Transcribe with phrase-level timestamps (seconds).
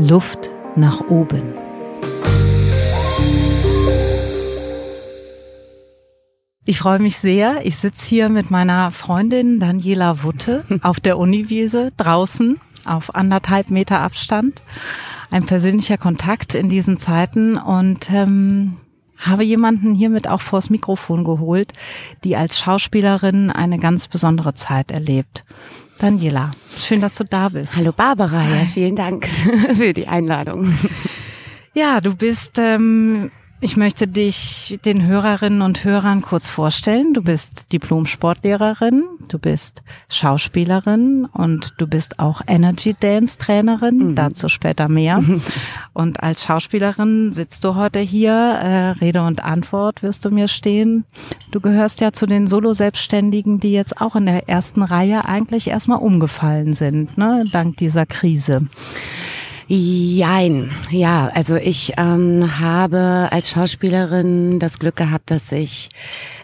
[0.00, 1.42] Luft nach oben.
[6.64, 7.66] Ich freue mich sehr.
[7.66, 14.00] Ich sitze hier mit meiner Freundin Daniela Wutte auf der Uniwiese draußen auf anderthalb Meter
[14.00, 14.62] Abstand.
[15.32, 18.76] Ein persönlicher Kontakt in diesen Zeiten und ähm,
[19.16, 21.72] habe jemanden hiermit auch vors Mikrofon geholt,
[22.22, 25.44] die als Schauspielerin eine ganz besondere Zeit erlebt.
[25.98, 27.76] Daniela, schön, dass du da bist.
[27.76, 29.26] Hallo Barbara, ja, vielen Dank
[29.74, 30.72] für die Einladung.
[31.74, 37.12] Ja, du bist ähm, ich möchte dich den Hörerinnen und Hörern kurz vorstellen.
[37.12, 43.98] Du bist Diplom-Sportlehrerin, du bist Schauspielerin und du bist auch Energy Dance Trainerin.
[43.98, 44.14] Mhm.
[44.14, 45.22] Dazu später mehr.
[45.92, 48.30] Und als Schauspielerin sitzt du heute hier.
[48.30, 51.04] Äh, Rede und Antwort wirst du mir stehen.
[51.50, 55.98] Du gehörst ja zu den Solo-Selbstständigen, die jetzt auch in der ersten Reihe eigentlich erstmal
[55.98, 58.68] umgefallen sind, ne, dank dieser Krise.
[59.70, 65.90] Jein, ja, also ich ähm, habe als Schauspielerin das Glück gehabt, dass ich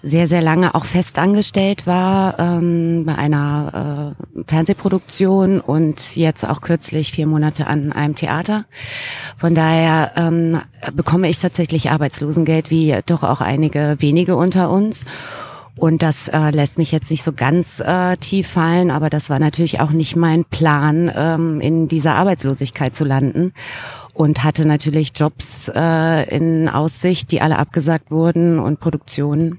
[0.03, 6.61] sehr, sehr lange auch fest angestellt war ähm, bei einer äh, Fernsehproduktion und jetzt auch
[6.61, 8.67] kürzlich vier Monate an einem Theater.
[9.39, 10.61] Von daher ähm,
[10.93, 15.07] bekomme ich tatsächlich Arbeitslosengeld, wie doch auch einige wenige unter uns.
[15.77, 19.41] Und das äh, lässt mich jetzt nicht so ganz äh, tief fallen, aber das war
[19.41, 23.53] natürlich auch nicht mein Plan, ähm, in dieser Arbeitslosigkeit zu landen.
[24.13, 29.59] Und hatte natürlich Jobs äh, in Aussicht, die alle abgesagt wurden und Produktionen.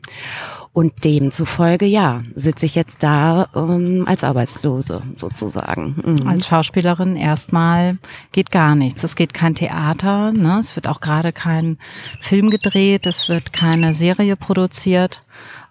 [0.71, 5.95] Und demzufolge, ja, sitze ich jetzt da ähm, als Arbeitslose sozusagen.
[6.05, 6.27] Mhm.
[6.27, 7.97] Als Schauspielerin erstmal
[8.33, 9.03] geht gar nichts.
[9.03, 10.57] Es geht kein Theater, ne?
[10.59, 11.77] es wird auch gerade kein
[12.19, 15.23] Film gedreht, es wird keine Serie produziert.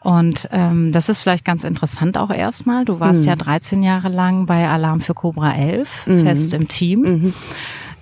[0.05, 2.85] Und ähm, das ist vielleicht ganz interessant auch erstmal.
[2.85, 3.27] Du warst mhm.
[3.27, 6.25] ja 13 Jahre lang bei Alarm für Cobra 11 mhm.
[6.25, 7.01] fest im Team.
[7.01, 7.35] Mhm.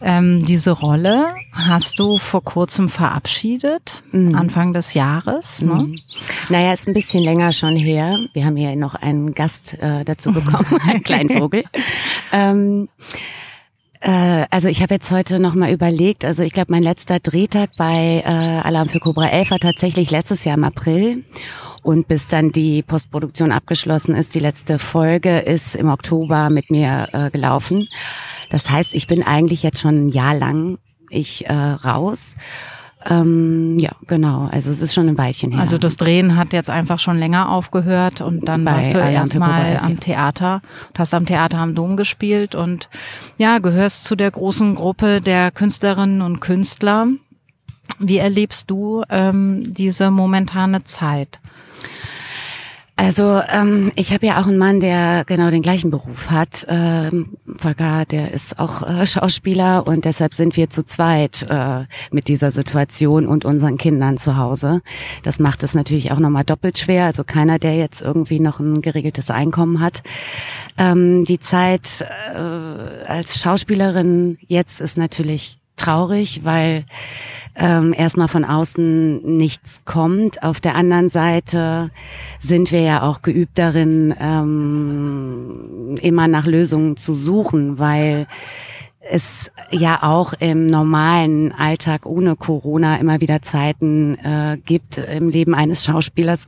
[0.04, 4.34] Ähm, diese Rolle hast du vor kurzem verabschiedet, mhm.
[4.34, 5.62] Anfang des Jahres.
[5.62, 5.74] Ne?
[5.74, 5.96] Mhm.
[6.48, 8.18] Naja, ist ein bisschen länger schon her.
[8.32, 11.62] Wir haben hier noch einen Gast äh, dazu bekommen, einen kleinen Vogel.
[12.32, 12.88] ähm,
[14.00, 17.70] äh, also ich habe jetzt heute noch mal überlegt, also ich glaube, mein letzter Drehtag
[17.78, 18.28] bei äh,
[18.66, 21.22] Alarm für Cobra 11 war tatsächlich letztes Jahr im April.
[21.82, 27.08] Und bis dann die Postproduktion abgeschlossen ist, die letzte Folge ist im Oktober mit mir
[27.12, 27.88] äh, gelaufen.
[28.50, 30.78] Das heißt, ich bin eigentlich jetzt schon ein Jahr lang
[31.12, 32.36] ich äh, raus.
[33.08, 34.48] Ähm, ja, genau.
[34.52, 35.60] Also es ist schon ein Weilchen her.
[35.60, 39.78] Also das Drehen hat jetzt einfach schon länger aufgehört und dann Bei warst du erstmal
[39.78, 42.88] am Theater und hast am Theater am Dom gespielt und
[43.38, 47.08] ja, gehörst zu der großen Gruppe der Künstlerinnen und Künstler.
[47.98, 51.40] Wie erlebst du ähm, diese momentane Zeit?
[53.02, 56.64] Also ähm, ich habe ja auch einen Mann, der genau den gleichen Beruf hat.
[56.68, 62.28] Ähm, Volker, der ist auch äh, Schauspieler und deshalb sind wir zu zweit äh, mit
[62.28, 64.82] dieser Situation und unseren Kindern zu Hause.
[65.24, 67.06] Das macht es natürlich auch nochmal doppelt schwer.
[67.06, 70.04] Also keiner, der jetzt irgendwie noch ein geregeltes Einkommen hat.
[70.78, 76.84] Ähm, die Zeit äh, als Schauspielerin jetzt ist natürlich traurig, weil
[77.54, 80.42] ähm, erstmal von außen nichts kommt.
[80.42, 81.90] Auf der anderen Seite
[82.40, 88.26] sind wir ja auch geübt darin, ähm, immer nach Lösungen zu suchen, weil
[89.10, 95.54] es ja auch im normalen Alltag ohne Corona immer wieder Zeiten äh, gibt im Leben
[95.54, 96.46] eines Schauspielers,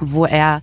[0.00, 0.62] wo er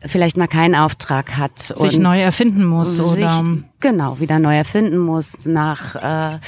[0.00, 1.58] vielleicht mal keinen Auftrag hat.
[1.58, 3.44] Sich neu erfinden muss, oder?
[3.80, 6.38] Genau, wieder neu erfinden muss, nach äh,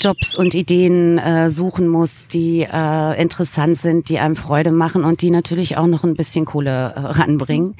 [0.00, 5.22] Jobs und Ideen äh, suchen muss, die äh, interessant sind, die einem Freude machen und
[5.22, 7.74] die natürlich auch noch ein bisschen Kohle äh, ranbringen.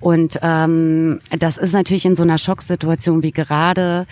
[0.00, 4.06] Und ähm, das ist natürlich in so einer Schocksituation wie gerade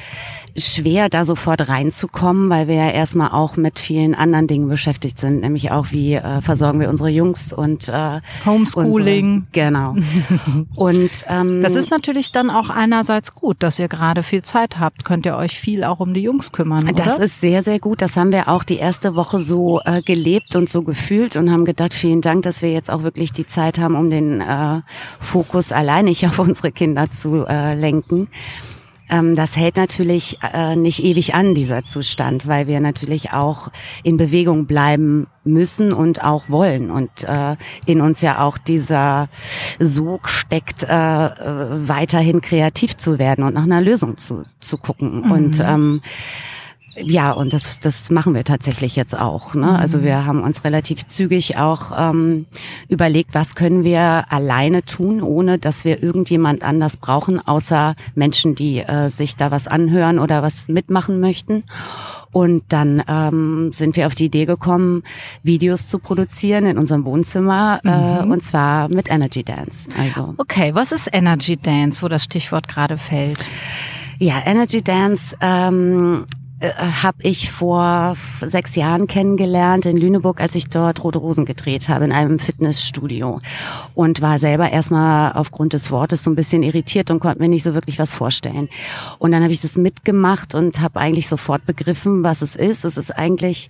[0.56, 5.40] schwer, da sofort reinzukommen, weil wir ja erstmal auch mit vielen anderen Dingen beschäftigt sind,
[5.40, 9.46] nämlich auch wie äh, versorgen wir unsere Jungs und äh, Homeschooling.
[9.52, 9.96] Unsere, genau.
[10.74, 15.04] und ähm, das ist natürlich dann auch einerseits gut, dass ihr gerade viel Zeit habt.
[15.04, 16.84] Könnt ihr euch viel auch um die Jungs kümmern?
[16.84, 16.92] Oder?
[16.92, 18.02] Das ist sehr, sehr gut.
[18.02, 21.64] Das haben wir auch die erste Woche so äh, gelebt und so gefühlt und haben
[21.64, 24.80] gedacht, vielen Dank, dass wir jetzt auch wirklich die Zeit haben, um den äh,
[25.20, 28.28] Fokus alleinig auf unsere Kinder zu äh, lenken.
[29.10, 33.68] Ähm, das hält natürlich äh, nicht ewig an, dieser Zustand, weil wir natürlich auch
[34.02, 36.90] in Bewegung bleiben müssen und auch wollen.
[36.90, 37.56] Und äh,
[37.86, 39.28] in uns ja auch dieser
[39.78, 45.22] Sog steckt, äh, weiterhin kreativ zu werden und nach einer Lösung zu, zu gucken.
[45.22, 45.30] Mhm.
[45.30, 46.00] Und ähm,
[46.96, 49.54] ja, und das, das machen wir tatsächlich jetzt auch.
[49.54, 49.78] Ne?
[49.78, 49.98] Also mhm.
[49.98, 52.44] Also wir haben uns relativ zügig auch ähm,
[52.88, 58.80] überlegt, was können wir alleine tun, ohne dass wir irgendjemand anders brauchen, außer Menschen, die
[58.80, 61.64] äh, sich da was anhören oder was mitmachen möchten.
[62.30, 65.02] Und dann ähm, sind wir auf die Idee gekommen,
[65.42, 68.30] Videos zu produzieren in unserem Wohnzimmer äh, mhm.
[68.30, 69.88] äh, und zwar mit Energy Dance.
[69.98, 70.34] Also.
[70.36, 73.44] Okay, was ist Energy Dance, wo das Stichwort gerade fällt?
[74.20, 76.26] Ja, Energy Dance ähm,
[76.60, 81.88] äh, habe ich vor sechs Jahren kennengelernt in Lüneburg, als ich dort Rote Rosen gedreht
[81.88, 83.40] habe in einem Fitnessstudio
[83.94, 87.62] und war selber erstmal aufgrund des Wortes so ein bisschen irritiert und konnte mir nicht
[87.62, 88.68] so wirklich was vorstellen.
[89.18, 92.84] Und dann habe ich das mitgemacht und habe eigentlich sofort begriffen, was es ist.
[92.84, 93.68] Es ist eigentlich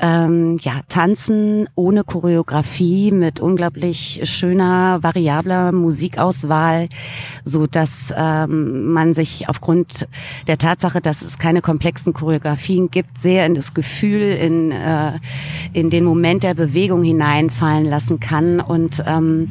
[0.00, 6.88] ähm, ja, Tanzen ohne Choreografie mit unglaublich schöner, variabler Musikauswahl,
[7.44, 10.08] so dass ähm, man sich aufgrund
[10.46, 15.12] der Tatsache, dass es keine komplexen Choreografien gibt, sehr in das Gefühl, in, äh,
[15.72, 19.48] in den Moment der Bewegung hineinfallen lassen kann und, ähm,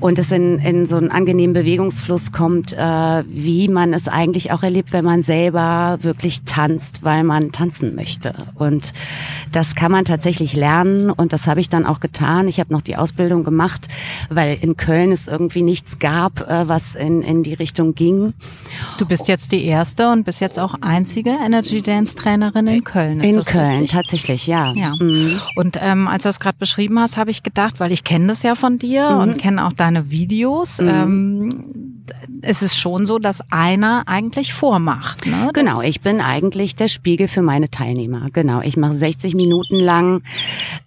[0.00, 4.62] und es in, in so einen angenehmen Bewegungsfluss kommt, äh, wie man es eigentlich auch
[4.62, 8.32] erlebt, wenn man selber wirklich tanzt, weil man tanzen möchte.
[8.54, 8.92] Und
[9.52, 12.48] das kann man tatsächlich lernen und das habe ich dann auch getan.
[12.48, 13.88] Ich habe noch die Ausbildung gemacht,
[14.30, 18.34] weil in Köln es irgendwie nichts gab, äh, was in, in die Richtung ging.
[18.98, 23.20] Du bist jetzt die erste und bist jetzt auch einzige Energy Dance Trainerin in Köln.
[23.20, 23.90] Ist in Köln, richtig?
[23.90, 24.72] tatsächlich, ja.
[24.74, 24.94] ja.
[24.98, 25.40] Mhm.
[25.56, 28.42] Und ähm, als du das gerade beschrieben hast, habe ich gedacht, weil ich kenne das
[28.42, 29.20] ja von dir mhm.
[29.20, 30.80] und kenne auch deine Videos.
[30.80, 30.88] Mhm.
[30.88, 31.91] Ähm,
[32.42, 35.26] es ist schon so, dass einer eigentlich vormacht.
[35.26, 35.50] Ne?
[35.52, 38.28] Genau, ich bin eigentlich der Spiegel für meine Teilnehmer.
[38.32, 40.22] Genau, ich mache 60 Minuten lang,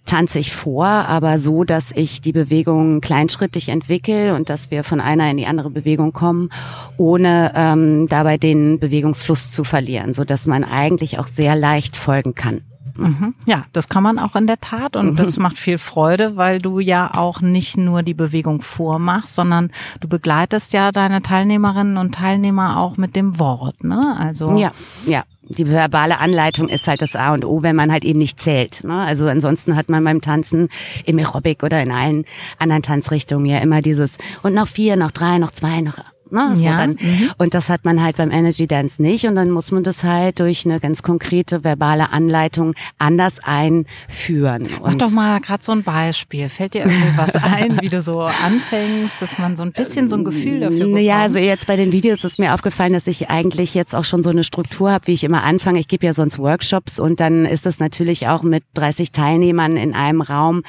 [0.04, 5.00] tanze ich vor, aber so, dass ich die Bewegung kleinschrittig entwickle und dass wir von
[5.00, 6.50] einer in die andere Bewegung kommen,
[6.96, 12.34] ohne ähm, dabei den Bewegungsfluss zu verlieren, so dass man eigentlich auch sehr leicht folgen
[12.34, 12.62] kann.
[12.98, 13.34] Mhm.
[13.46, 15.16] Ja, das kann man auch in der Tat und mhm.
[15.16, 19.70] das macht viel Freude, weil du ja auch nicht nur die Bewegung vormachst, sondern
[20.00, 24.16] du begleitest ja deine Teilnehmerinnen und Teilnehmer auch mit dem Wort, ne?
[24.18, 24.72] Also ja,
[25.06, 28.40] ja die verbale Anleitung ist halt das A und O, wenn man halt eben nicht
[28.40, 28.82] zählt.
[28.84, 29.04] Ne?
[29.04, 30.68] Also ansonsten hat man beim Tanzen
[31.04, 32.24] im Aerobic oder in allen
[32.58, 35.98] anderen Tanzrichtungen ja immer dieses und noch vier, noch drei, noch zwei, noch
[36.30, 36.48] Ne?
[36.50, 36.76] Das ja.
[36.76, 37.30] Dann, mhm.
[37.38, 39.26] Und das hat man halt beim Energy Dance nicht.
[39.26, 44.68] Und dann muss man das halt durch eine ganz konkrete verbale Anleitung anders einführen.
[44.82, 46.48] Mach doch mal gerade so ein Beispiel.
[46.48, 50.16] Fällt dir irgendwie was ein, wie du so anfängst, dass man so ein bisschen so
[50.16, 50.98] ein Gefühl dafür bekommt?
[51.00, 54.22] Ja, also jetzt bei den Videos ist mir aufgefallen, dass ich eigentlich jetzt auch schon
[54.22, 55.80] so eine Struktur habe, wie ich immer anfange.
[55.80, 59.94] Ich gebe ja sonst Workshops und dann ist es natürlich auch mit 30 Teilnehmern in
[59.94, 60.62] einem Raum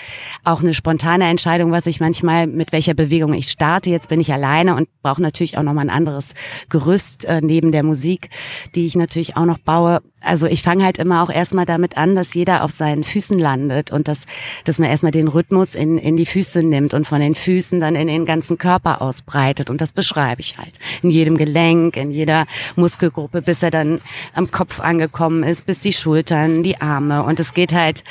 [0.43, 3.89] auch eine spontane Entscheidung, was ich manchmal mit welcher Bewegung ich starte.
[3.89, 6.33] Jetzt bin ich alleine und brauche natürlich natürlich auch nochmal ein anderes
[6.69, 8.29] Gerüst äh, neben der Musik,
[8.75, 10.01] die ich natürlich auch noch baue.
[10.21, 13.91] Also ich fange halt immer auch erstmal damit an, dass jeder auf seinen Füßen landet
[13.91, 14.25] und dass,
[14.63, 17.95] dass man erstmal den Rhythmus in, in die Füße nimmt und von den Füßen dann
[17.95, 19.69] in den ganzen Körper ausbreitet.
[19.69, 20.79] Und das beschreibe ich halt.
[21.03, 24.01] In jedem Gelenk, in jeder Muskelgruppe, bis er dann
[24.33, 27.21] am Kopf angekommen ist, bis die Schultern, die Arme.
[27.21, 28.03] Und es geht halt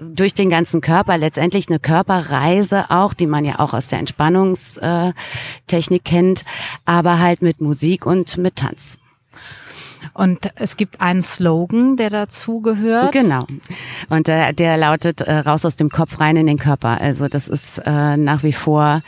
[0.00, 6.04] durch den ganzen Körper letztendlich eine Körperreise auch, die man ja auch aus der Entspannungstechnik
[6.04, 6.44] kennt,
[6.86, 8.98] aber halt mit Musik und mit Tanz.
[10.14, 13.12] Und es gibt einen Slogan, der dazu gehört.
[13.12, 13.40] Genau.
[14.08, 17.00] Und der, der lautet äh, raus aus dem Kopf rein in den Körper.
[17.00, 19.02] Also das ist äh, nach wie vor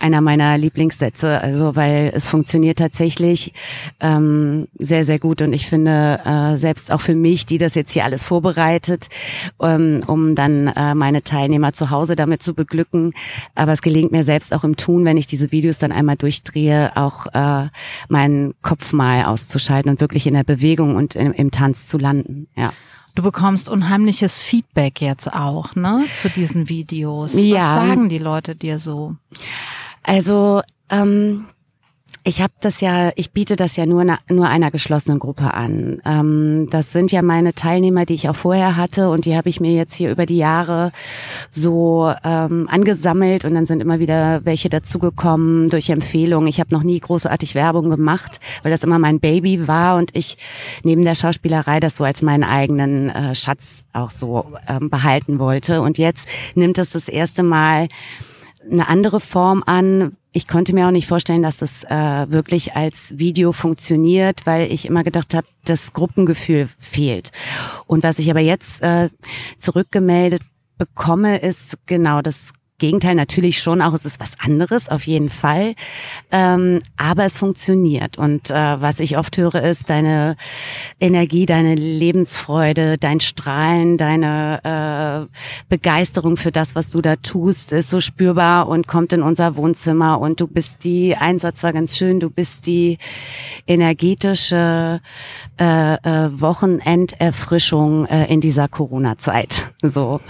[0.00, 1.40] einer meiner Lieblingssätze.
[1.40, 3.52] Also weil es funktioniert tatsächlich
[4.00, 5.42] ähm, sehr, sehr gut.
[5.42, 9.08] Und ich finde, äh, selbst auch für mich, die das jetzt hier alles vorbereitet,
[9.60, 13.12] ähm, um dann äh, meine Teilnehmer zu Hause damit zu beglücken.
[13.54, 16.92] Aber es gelingt mir selbst auch im Tun, wenn ich diese Videos dann einmal durchdrehe,
[16.96, 17.68] auch äh,
[18.08, 22.48] meinen Kopf mal auszuschalten und wirklich in der Bewegung und im, im Tanz zu landen.
[22.56, 22.72] Ja.
[23.14, 27.34] Du bekommst unheimliches Feedback jetzt auch, ne, zu diesen Videos.
[27.34, 27.58] Ja.
[27.58, 29.16] Was sagen die Leute dir so?
[30.04, 31.46] Also ähm,
[32.28, 36.02] ich habe das ja, ich biete das ja nur nur einer geschlossenen Gruppe an.
[36.04, 39.60] Ähm, das sind ja meine Teilnehmer, die ich auch vorher hatte und die habe ich
[39.60, 40.92] mir jetzt hier über die Jahre
[41.50, 46.48] so ähm, angesammelt und dann sind immer wieder welche dazugekommen durch Empfehlungen.
[46.48, 50.36] Ich habe noch nie großartig Werbung gemacht, weil das immer mein Baby war und ich
[50.82, 55.80] neben der Schauspielerei das so als meinen eigenen äh, Schatz auch so ähm, behalten wollte.
[55.80, 57.88] Und jetzt nimmt es das erste Mal
[58.70, 63.18] eine andere Form an, ich konnte mir auch nicht vorstellen, dass es äh, wirklich als
[63.18, 67.32] Video funktioniert, weil ich immer gedacht habe, das Gruppengefühl fehlt.
[67.86, 69.08] Und was ich aber jetzt äh,
[69.58, 70.42] zurückgemeldet
[70.76, 75.74] bekomme, ist genau das Gegenteil natürlich schon auch, es ist was anderes, auf jeden Fall.
[76.30, 78.18] Ähm, aber es funktioniert.
[78.18, 80.36] Und äh, was ich oft höre, ist deine
[81.00, 87.90] Energie, deine Lebensfreude, dein Strahlen, deine äh, Begeisterung für das, was du da tust, ist
[87.90, 90.20] so spürbar und kommt in unser Wohnzimmer.
[90.20, 92.98] Und du bist die, Einsatz war ganz schön, du bist die
[93.66, 95.00] energetische
[95.58, 99.72] äh, äh, Wochenenderfrischung äh, in dieser Corona-Zeit.
[99.82, 100.20] So.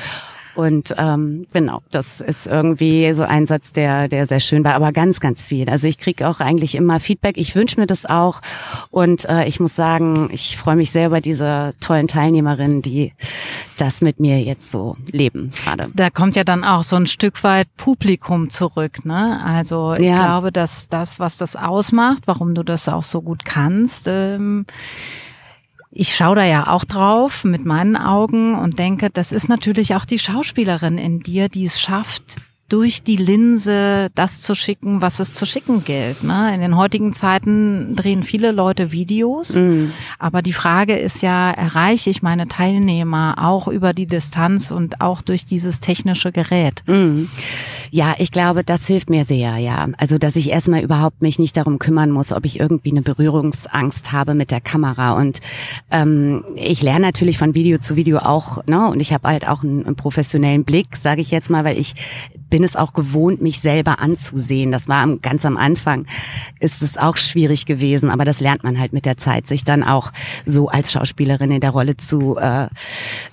[0.59, 4.91] Und ähm, genau, das ist irgendwie so ein Satz, der, der sehr schön war, aber
[4.91, 5.71] ganz, ganz viel.
[5.71, 7.37] Also ich kriege auch eigentlich immer Feedback.
[7.39, 8.41] Ich wünsche mir das auch.
[8.91, 13.13] Und äh, ich muss sagen, ich freue mich sehr über diese tollen Teilnehmerinnen, die
[13.77, 15.93] das mit mir jetzt so leben gerade.
[15.95, 19.41] Da kommt ja dann auch so ein Stück weit Publikum zurück, ne?
[19.45, 20.25] Also ich ja.
[20.25, 24.67] glaube, dass das, was das ausmacht, warum du das auch so gut kannst, ähm,
[25.91, 30.05] ich schaue da ja auch drauf mit meinen Augen und denke, das ist natürlich auch
[30.05, 32.37] die Schauspielerin in dir, die es schafft,
[32.69, 36.23] durch die Linse das zu schicken, was es zu schicken gilt.
[36.23, 36.55] Ne?
[36.55, 39.93] In den heutigen Zeiten drehen viele Leute Videos, mhm.
[40.19, 45.23] aber die Frage ist ja, erreiche ich meine Teilnehmer auch über die Distanz und auch
[45.23, 46.83] durch dieses technische Gerät?
[46.87, 47.29] Mhm.
[47.91, 49.89] Ja, ich glaube, das hilft mir sehr, ja.
[49.97, 54.13] Also, dass ich erstmal überhaupt mich nicht darum kümmern muss, ob ich irgendwie eine Berührungsangst
[54.13, 55.13] habe mit der Kamera.
[55.13, 55.41] Und
[55.91, 58.89] ähm, ich lerne natürlich von Video zu Video auch, ne?
[58.89, 61.95] Und ich habe halt auch einen, einen professionellen Blick, sage ich jetzt mal, weil ich
[62.51, 64.73] bin es auch gewohnt, mich selber anzusehen.
[64.73, 66.07] Das war ganz am Anfang,
[66.61, 69.83] ist es auch schwierig gewesen, aber das lernt man halt mit der Zeit, sich dann
[69.83, 70.13] auch
[70.47, 72.69] so als Schauspielerin in der Rolle zu, äh,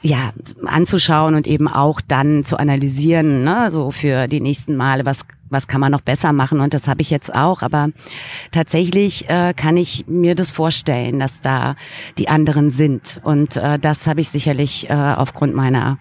[0.02, 0.34] ja,
[0.66, 5.68] anzuschauen und eben auch dann zu analysieren, ne, so für die nächsten Male, was was
[5.68, 6.60] kann man noch besser machen?
[6.60, 7.90] Und das habe ich jetzt auch, aber
[8.52, 11.76] tatsächlich äh, kann ich mir das vorstellen, dass da
[12.18, 13.22] die anderen sind.
[13.24, 16.00] Und äh, das habe ich sicherlich äh, aufgrund meiner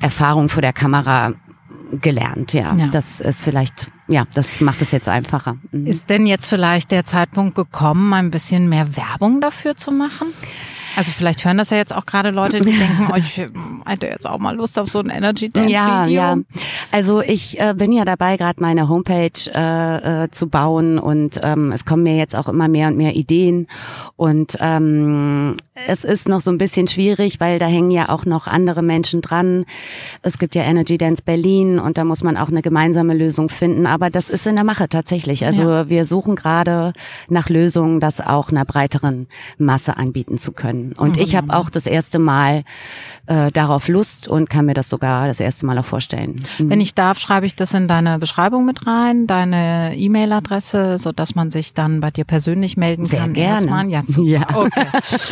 [0.00, 1.34] Erfahrung vor der Kamera
[1.92, 2.74] gelernt, ja.
[2.74, 2.88] ja.
[2.88, 5.56] Das ist vielleicht, ja, das macht es jetzt einfacher.
[5.72, 5.86] Mhm.
[5.86, 10.28] Ist denn jetzt vielleicht der Zeitpunkt gekommen, ein bisschen mehr Werbung dafür zu machen?
[10.96, 13.44] Also vielleicht hören das ja jetzt auch gerade Leute, die denken, oh, ich
[13.84, 15.74] hätte jetzt auch mal Lust auf so ein Energy Dance Video.
[15.74, 16.38] Ja, ja.
[16.90, 21.70] Also ich äh, bin ja dabei, gerade meine Homepage äh, äh, zu bauen und ähm,
[21.72, 23.66] es kommen mir jetzt auch immer mehr und mehr Ideen
[24.16, 28.46] und ähm, es ist noch so ein bisschen schwierig, weil da hängen ja auch noch
[28.46, 29.66] andere Menschen dran.
[30.22, 33.86] Es gibt ja Energy Dance Berlin und da muss man auch eine gemeinsame Lösung finden.
[33.86, 35.44] Aber das ist in der Mache tatsächlich.
[35.44, 35.88] Also ja.
[35.90, 36.94] wir suchen gerade
[37.28, 39.26] nach Lösungen, das auch einer breiteren
[39.58, 40.85] Masse anbieten zu können.
[40.94, 41.22] Und mhm.
[41.22, 42.64] ich habe auch das erste Mal
[43.26, 46.36] äh, darauf Lust und kann mir das sogar das erste Mal auch vorstellen.
[46.58, 46.70] Mhm.
[46.70, 51.34] Wenn ich darf, schreibe ich das in deine Beschreibung mit rein, deine E-Mail-Adresse, so dass
[51.34, 53.34] man sich dann bei dir persönlich melden Sehr kann.
[53.34, 53.90] Sehr gerne.
[53.90, 54.28] Ja, super.
[54.28, 54.46] Ja.
[54.54, 54.86] Okay.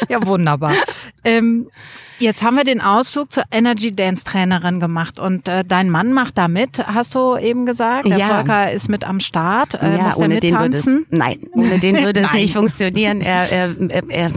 [0.09, 0.73] ja, wunderbar.
[1.27, 1.69] Ähm,
[2.19, 6.39] Jetzt haben wir den Ausflug zur Energy Dance Trainerin gemacht und äh, dein Mann macht
[6.39, 8.07] da mit, hast du eben gesagt.
[8.07, 8.29] Der ja.
[8.29, 9.75] Volker ist mit am Start.
[9.75, 13.21] Äh, ja, muss ohne den würde es, nein, ohne den würde es nicht funktionieren.
[13.21, 13.75] Er, er,
[14.09, 14.31] er,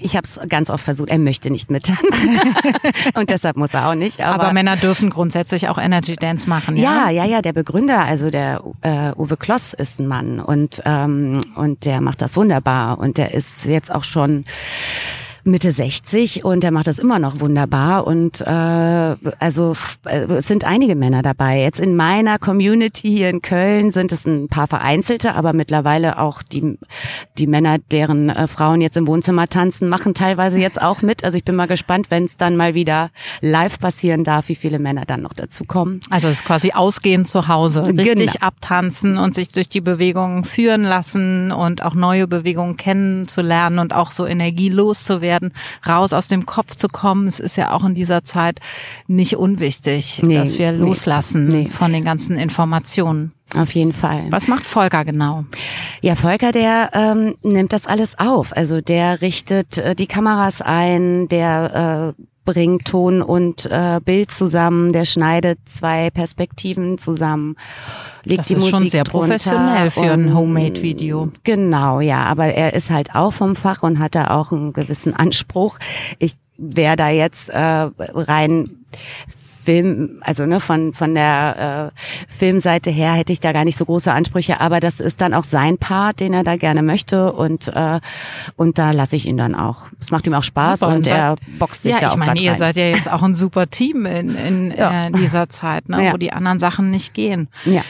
[0.00, 1.08] ich habe es ganz oft versucht.
[1.08, 2.40] Er möchte nicht mittanzen
[3.14, 4.20] und deshalb muss er auch nicht.
[4.20, 6.76] Aber, aber, Männer dürfen grundsätzlich auch Energy Dance machen.
[6.76, 7.26] Ja, ja, ja.
[7.26, 12.00] ja der Begründer, also der äh, Uwe Kloss, ist ein Mann und ähm, und der
[12.00, 14.44] macht das wunderbar und der ist jetzt auch schon
[15.44, 18.06] Mitte 60 und er macht das immer noch wunderbar.
[18.06, 18.50] Und äh,
[19.38, 21.62] also äh, es sind einige Männer dabei.
[21.62, 26.42] Jetzt in meiner Community hier in Köln sind es ein paar vereinzelte, aber mittlerweile auch
[26.42, 26.78] die,
[27.38, 31.24] die Männer, deren äh, Frauen jetzt im Wohnzimmer tanzen, machen teilweise jetzt auch mit.
[31.24, 34.78] Also ich bin mal gespannt, wenn es dann mal wieder live passieren darf, wie viele
[34.78, 36.00] Männer dann noch dazu kommen.
[36.10, 38.46] Also es ist quasi ausgehen zu Hause, richtig genau.
[38.46, 44.12] abtanzen und sich durch die Bewegungen führen lassen und auch neue Bewegungen kennenzulernen und auch
[44.12, 45.52] so energielos zu werden werden,
[45.86, 47.28] raus aus dem Kopf zu kommen.
[47.28, 48.58] Es ist ja auch in dieser Zeit
[49.06, 51.68] nicht unwichtig, nee, dass wir loslassen nee.
[51.68, 53.32] von den ganzen Informationen.
[53.56, 54.26] Auf jeden Fall.
[54.30, 55.44] Was macht Volker genau?
[56.02, 58.56] Ja, Volker, der ähm, nimmt das alles auf.
[58.56, 64.92] Also der richtet äh, die Kameras ein, der äh, bringt Ton und äh, Bild zusammen,
[64.92, 67.56] der schneidet zwei Perspektiven zusammen,
[68.24, 71.30] legt das die Musik Das ist schon sehr professionell für ein Homemade-Video.
[71.44, 75.14] Genau, ja, aber er ist halt auch vom Fach und hat da auch einen gewissen
[75.14, 75.78] Anspruch.
[76.18, 78.84] Ich wäre da jetzt äh, rein
[79.70, 83.84] Film, also ne, von, von der äh, Filmseite her hätte ich da gar nicht so
[83.84, 87.68] große Ansprüche, aber das ist dann auch sein Part, den er da gerne möchte und,
[87.68, 88.00] äh,
[88.56, 89.86] und da lasse ich ihn dann auch.
[90.00, 92.18] Es macht ihm auch Spaß super, und, und er boxt sich ja, da auch ich
[92.18, 95.04] meine, ihr seid ja jetzt auch ein super Team in, in ja.
[95.04, 96.12] äh, dieser Zeit, ne, ja.
[96.14, 97.46] wo die anderen Sachen nicht gehen.
[97.64, 97.82] Ja.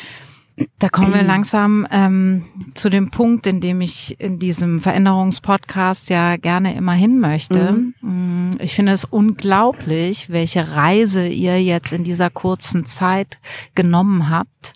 [0.78, 6.36] Da kommen wir langsam ähm, zu dem Punkt, in dem ich in diesem Veränderungspodcast ja
[6.36, 7.72] gerne immer hin möchte.
[7.72, 7.94] Mhm.
[8.00, 13.38] Mm, ich finde es unglaublich, welche Reise ihr jetzt in dieser kurzen Zeit
[13.74, 14.74] genommen habt,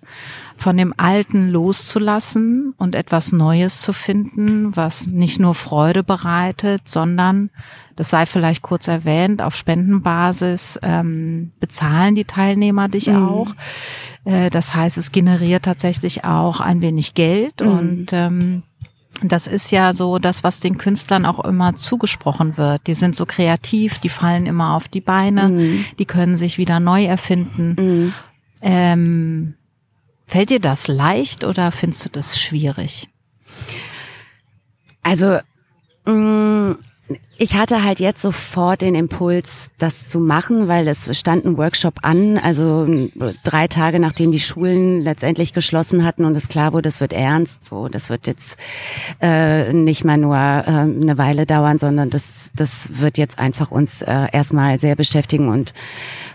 [0.56, 7.50] von dem Alten loszulassen und etwas Neues zu finden, was nicht nur Freude bereitet, sondern
[7.96, 13.28] das sei vielleicht kurz erwähnt, auf Spendenbasis ähm, bezahlen die Teilnehmer dich mhm.
[13.28, 13.54] auch.
[14.24, 17.68] Äh, das heißt, es generiert tatsächlich auch ein wenig Geld mhm.
[17.68, 18.62] und ähm,
[19.22, 22.86] das ist ja so das, was den Künstlern auch immer zugesprochen wird.
[22.86, 25.84] Die sind so kreativ, die fallen immer auf die Beine, mhm.
[25.98, 27.76] die können sich wieder neu erfinden.
[27.78, 28.12] Mhm.
[28.60, 29.43] Ähm,
[30.34, 33.08] fällt dir das leicht oder findest du das schwierig?
[35.04, 35.38] Also
[36.06, 36.78] mh, mm,
[37.38, 42.00] ich hatte halt jetzt sofort den Impuls, das zu machen, weil es stand ein Workshop
[42.02, 42.84] an, also
[43.44, 47.62] drei Tage nachdem die Schulen letztendlich geschlossen hatten und es klar wurde, es wird ernst,
[47.62, 48.56] so, das wird jetzt
[49.20, 54.02] äh, nicht mehr nur äh, eine Weile dauern, sondern das, das wird jetzt einfach uns
[54.02, 55.74] äh, erstmal sehr beschäftigen und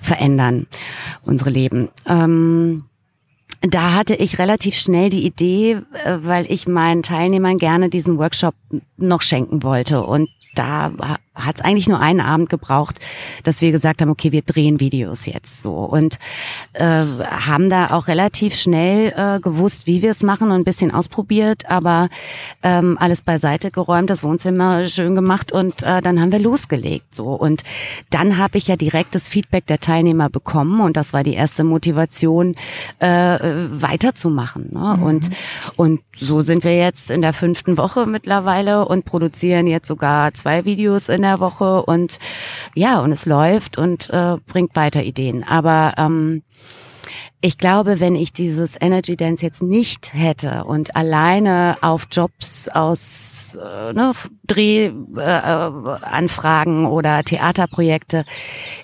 [0.01, 0.67] verändern,
[1.25, 1.89] unsere Leben.
[2.07, 2.85] Ähm,
[3.61, 8.55] da hatte ich relativ schnell die Idee, äh, weil ich meinen Teilnehmern gerne diesen Workshop
[8.97, 10.03] noch schenken wollte.
[10.03, 10.91] Und da
[11.39, 12.99] hat es eigentlich nur einen Abend gebraucht,
[13.43, 16.17] dass wir gesagt haben, okay, wir drehen Videos jetzt so und
[16.73, 20.93] äh, haben da auch relativ schnell äh, gewusst, wie wir es machen und ein bisschen
[20.93, 22.09] ausprobiert, aber
[22.63, 27.33] ähm, alles beiseite geräumt, das Wohnzimmer schön gemacht und äh, dann haben wir losgelegt so
[27.33, 27.63] und
[28.09, 31.63] dann habe ich ja direkt das Feedback der Teilnehmer bekommen und das war die erste
[31.63, 32.55] Motivation
[32.99, 34.95] äh, weiterzumachen ne?
[34.97, 35.03] Mhm.
[35.03, 35.29] und
[35.75, 40.65] und so sind wir jetzt in der fünften Woche mittlerweile und produzieren jetzt sogar zwei
[40.65, 42.17] Videos in der Woche und
[42.75, 45.43] ja, und es läuft und äh, bringt weiter Ideen.
[45.43, 46.43] Aber ähm,
[47.41, 53.57] ich glaube, wenn ich dieses Energy Dance jetzt nicht hätte und alleine auf Jobs aus
[53.61, 54.11] äh, ne,
[54.45, 58.25] Drehanfragen äh, oder Theaterprojekte,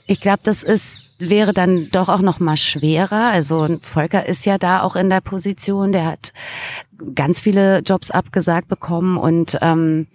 [0.08, 3.32] ich glaube, das ist wäre dann doch auch noch mal schwerer.
[3.32, 6.34] Also Volker ist ja da auch in der Position, der hat
[7.14, 10.08] ganz viele Jobs abgesagt bekommen und ähm,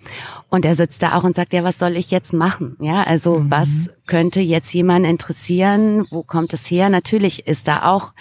[0.49, 3.41] und er sitzt da auch und sagt ja was soll ich jetzt machen ja also
[3.41, 3.51] mhm.
[3.51, 8.15] was könnte jetzt jemand interessieren wo kommt es her natürlich ist da auch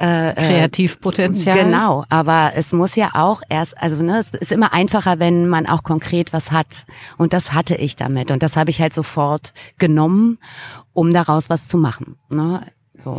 [0.00, 1.64] äh, äh, Kreativpotenzial.
[1.64, 5.66] Genau aber es muss ja auch erst also ne es ist immer einfacher wenn man
[5.66, 6.86] auch konkret was hat.
[7.18, 8.30] Und das hatte ich damit.
[8.30, 10.38] Und das habe ich halt sofort genommen
[10.92, 12.66] um daraus was zu machen ne?
[12.98, 13.16] So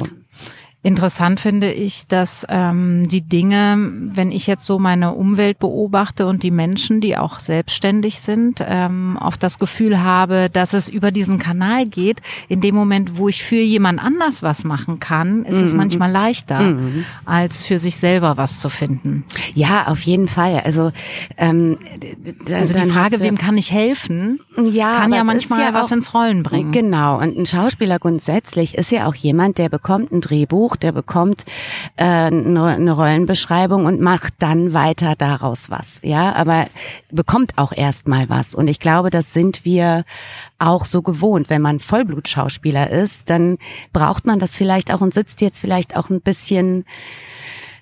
[0.86, 3.78] Interessant finde ich, dass ähm, die Dinge,
[4.13, 9.17] wenn ich jetzt so meine Umwelt beobachte und die Menschen, die auch selbstständig sind, ähm,
[9.22, 12.22] oft das Gefühl habe, dass es über diesen Kanal geht.
[12.50, 15.63] In dem Moment, wo ich für jemand anders was machen kann, ist mhm.
[15.67, 17.06] es manchmal leichter, mhm.
[17.24, 19.24] als für sich selber was zu finden.
[19.54, 20.63] Ja, auf jeden Fall.
[20.65, 20.91] Also,
[21.38, 21.78] ähm,
[22.52, 24.41] also die Frage, wem kann ich helfen,
[24.72, 26.74] ja, kann ja manchmal ja was auch, ins Rollen bringen.
[26.74, 27.19] Genau.
[27.19, 31.46] Und ein Schauspieler grundsätzlich ist ja auch jemand, der bekommt ein Drehbuch Buch, der bekommt
[31.98, 36.00] äh, eine, eine Rollenbeschreibung und macht dann weiter daraus was.
[36.02, 36.68] Ja, aber
[37.12, 38.56] bekommt auch erstmal was.
[38.56, 40.04] Und ich glaube, das sind wir
[40.58, 41.50] auch so gewohnt.
[41.50, 43.58] Wenn man Vollblutschauspieler ist, dann
[43.92, 46.86] braucht man das vielleicht auch und sitzt jetzt vielleicht auch ein bisschen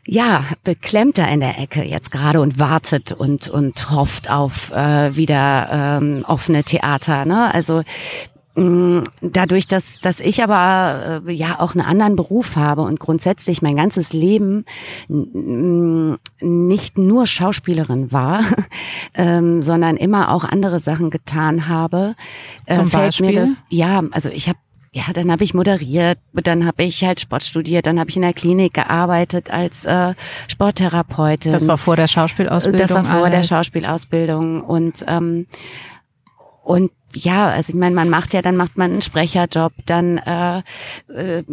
[0.05, 5.99] ja, beklemmter in der Ecke jetzt gerade und wartet und und hofft auf äh, wieder
[6.01, 7.25] ähm, offene Theater.
[7.25, 7.53] Ne?
[7.53, 7.83] Also
[8.53, 13.77] dadurch, dass, dass ich aber äh, ja auch einen anderen Beruf habe und grundsätzlich mein
[13.77, 14.65] ganzes Leben
[15.07, 18.43] nicht nur Schauspielerin war,
[19.13, 22.15] ähm, sondern immer auch andere Sachen getan habe,
[22.65, 23.27] äh, Zum fällt Beispiel?
[23.27, 23.63] mir das.
[23.69, 24.59] Ja, also ich habe
[24.93, 28.23] ja, dann habe ich moderiert, dann habe ich halt Sport studiert, dann habe ich in
[28.23, 30.13] der Klinik gearbeitet als äh,
[30.49, 31.53] Sporttherapeutin.
[31.53, 32.81] Das war vor der Schauspielausbildung.
[32.81, 33.31] Das war vor alles.
[33.31, 35.47] der Schauspielausbildung und ähm,
[36.63, 40.59] und ja, also ich meine, man macht ja, dann macht man einen Sprecherjob, dann äh,
[41.09, 41.43] äh,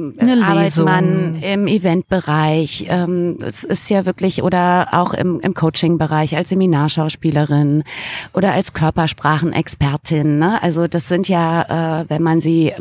[0.42, 2.86] arbeitet man im Eventbereich.
[2.88, 7.84] Ähm, es ist ja wirklich oder auch im, im Coaching-Bereich als Seminarschauspielerin
[8.32, 10.38] oder als Körpersprachenexpertin.
[10.38, 10.62] Ne?
[10.62, 12.72] Also das sind ja, äh, wenn man sie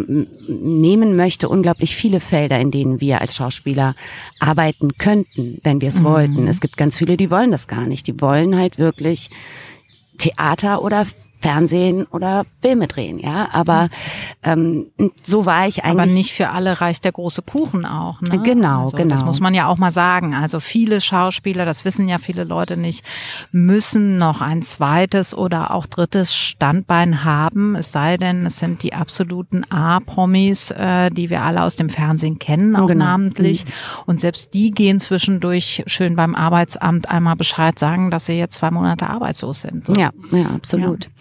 [0.48, 3.96] nehmen möchte, unglaublich viele Felder, in denen wir als Schauspieler
[4.40, 6.06] arbeiten könnten, wenn wir es mhm.
[6.06, 6.48] wollten.
[6.48, 8.08] Es gibt ganz viele, die wollen das gar nicht.
[8.08, 9.30] Die wollen halt wirklich
[10.18, 11.06] Theater oder
[11.40, 13.50] Fernsehen oder Filme drehen, ja.
[13.52, 13.90] Aber
[14.44, 14.88] ähm,
[15.24, 16.00] so war ich eigentlich.
[16.00, 18.22] Aber nicht für alle reicht der große Kuchen auch.
[18.22, 18.42] Ne?
[18.44, 19.14] Genau, also, genau.
[19.14, 20.34] Das muss man ja auch mal sagen.
[20.34, 23.06] Also viele Schauspieler, das wissen ja viele Leute nicht,
[23.52, 27.76] müssen noch ein zweites oder auch drittes Standbein haben.
[27.76, 32.40] Es sei denn, es sind die absoluten A-Promis, äh, die wir alle aus dem Fernsehen
[32.40, 33.06] kennen, auch genau.
[33.06, 33.66] namentlich.
[33.66, 33.70] Mhm.
[34.08, 38.72] Und selbst die gehen zwischendurch schön beim Arbeitsamt einmal Bescheid sagen, dass sie jetzt zwei
[38.72, 39.86] Monate arbeitslos sind.
[39.86, 39.94] So.
[39.94, 41.06] Ja, ja, absolut.
[41.06, 41.12] Ja.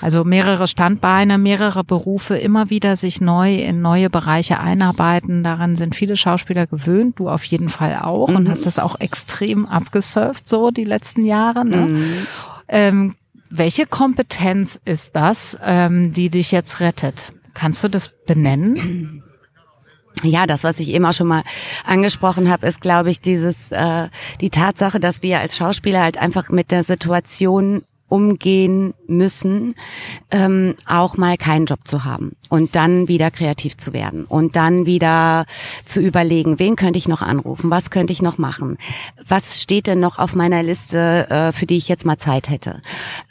[0.00, 5.42] Also mehrere Standbeine, mehrere Berufe, immer wieder sich neu in neue Bereiche einarbeiten.
[5.42, 8.36] Daran sind viele Schauspieler gewöhnt, du auf jeden Fall auch mhm.
[8.36, 11.64] und hast das auch extrem abgesurft so die letzten Jahre.
[11.64, 11.86] Ne?
[11.86, 12.26] Mhm.
[12.68, 13.14] Ähm,
[13.50, 17.32] welche Kompetenz ist das, ähm, die dich jetzt rettet?
[17.54, 19.22] Kannst du das benennen?
[20.22, 21.42] Ja, das, was ich eben auch schon mal
[21.84, 24.08] angesprochen habe, ist, glaube ich, dieses äh,
[24.40, 29.74] die Tatsache, dass wir als Schauspieler halt einfach mit der Situation umgehen müssen,
[30.30, 34.86] ähm, auch mal keinen Job zu haben und dann wieder kreativ zu werden und dann
[34.86, 35.46] wieder
[35.84, 38.78] zu überlegen, wen könnte ich noch anrufen, was könnte ich noch machen,
[39.26, 42.82] was steht denn noch auf meiner Liste, äh, für die ich jetzt mal Zeit hätte.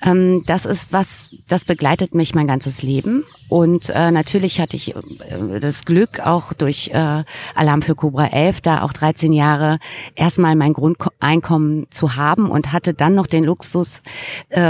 [0.03, 4.95] Ähm, das ist was, das begleitet mich mein ganzes Leben und äh, natürlich hatte ich
[4.95, 7.23] äh, das Glück, auch durch äh,
[7.55, 9.77] Alarm für Cobra 11, da auch 13 Jahre
[10.15, 14.01] erstmal mein Grundeinkommen zu haben und hatte dann noch den Luxus,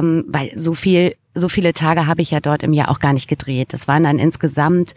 [0.04, 3.14] ähm, weil so viel so viele Tage habe ich ja dort im Jahr auch gar
[3.14, 3.74] nicht gedreht.
[3.74, 4.94] Das waren dann insgesamt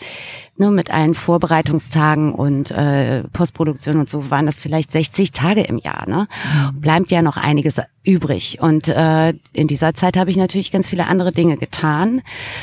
[0.58, 5.78] nur mit allen Vorbereitungstagen und äh, Postproduktion und so waren das vielleicht 60 Tage im
[5.78, 6.06] Jahr.
[6.06, 6.28] Ne?
[6.72, 6.80] Mhm.
[6.80, 8.58] Bleibt ja noch einiges übrig.
[8.60, 12.20] Und äh, in dieser Zeit habe ich natürlich ganz viele andere Dinge getan,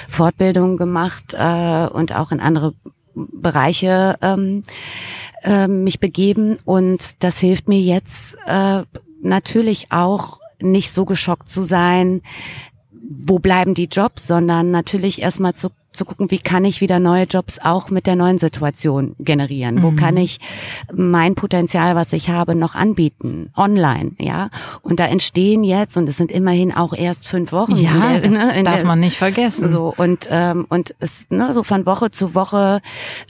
[0.08, 2.76] Fortbildungen gemacht äh, und auch in andere
[3.16, 4.62] Bereiche ähm,
[5.44, 6.60] äh, mich begeben.
[6.64, 8.84] Und das hilft mir jetzt äh,
[9.24, 12.22] natürlich auch nicht so geschockt zu sein,
[13.10, 17.26] wo bleiben die Jobs, sondern natürlich erstmal zu, zu gucken, wie kann ich wieder neue
[17.26, 19.76] Jobs auch mit der neuen Situation generieren?
[19.76, 19.84] Mhm.
[19.84, 20.40] Wo kann ich
[20.94, 23.52] mein Potenzial, was ich habe, noch anbieten?
[23.56, 24.50] Online, ja?
[24.82, 27.76] Und da entstehen jetzt, und es sind immerhin auch erst fünf Wochen.
[27.76, 29.68] Ja, der, das ne, darf der, man nicht vergessen.
[29.68, 32.82] So, und, ähm, und es, ne, so von Woche zu Woche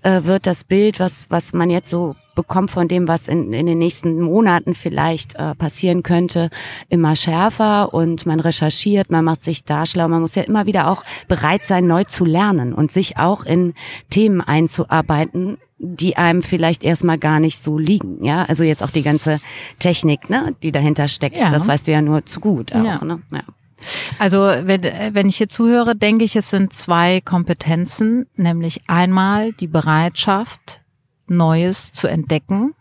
[0.04, 3.66] äh, wird das Bild, was, was man jetzt so bekommt von dem, was in, in
[3.66, 6.50] den nächsten Monaten vielleicht äh, passieren könnte,
[6.90, 10.08] immer schärfer und man recherchiert, man macht sich da schlau.
[10.08, 13.74] Man muss ja immer wieder auch bereit sein, neu zu lernen und sich auch in
[14.10, 18.46] Themen einzuarbeiten, die einem vielleicht erstmal gar nicht so liegen, ja.
[18.46, 19.40] Also jetzt auch die ganze
[19.80, 21.38] Technik, ne, die dahinter steckt.
[21.38, 21.52] Ja.
[21.52, 23.04] Das weißt du ja nur zu gut auch, ja.
[23.04, 23.22] ne?
[23.32, 23.42] Ja.
[24.18, 29.68] Also wenn, wenn ich hier zuhöre, denke ich, es sind zwei Kompetenzen, nämlich einmal die
[29.68, 30.80] Bereitschaft,
[31.28, 32.74] Neues zu entdecken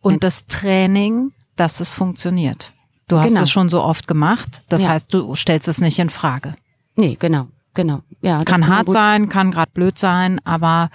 [0.00, 2.72] und das Training, dass es funktioniert.
[3.08, 3.42] Du hast genau.
[3.42, 4.90] es schon so oft gemacht, das ja.
[4.90, 6.52] heißt, du stellst es nicht in Frage.
[6.96, 7.48] Nee, genau.
[7.74, 8.00] Genau.
[8.22, 10.90] Ja, kann, kann hart sein, kann gerade blöd sein, aber